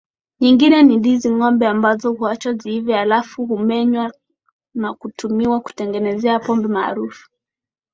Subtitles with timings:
[0.39, 4.13] nyingine ni ndizi ngombe ambazo huachwa ziive halafu humenywa
[4.73, 7.29] na kutumiwa kutengenezea pombe maarufu